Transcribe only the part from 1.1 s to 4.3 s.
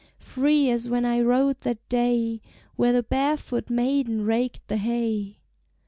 rode that day Where the barefoot maiden